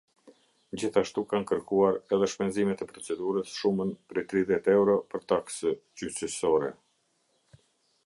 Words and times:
Gjithashtu 0.83 1.23
kanë 1.33 1.45
kërkuar 1.51 1.99
edhe 2.17 2.29
shpenzimet 2.33 2.83
e 2.85 2.89
procedurës, 2.93 3.53
shumën 3.59 3.95
prej 4.13 4.27
tridhjetë 4.33 4.77
euro 4.81 4.99
për 5.13 5.29
taksë 5.35 5.79
gjyqësore. 6.01 6.77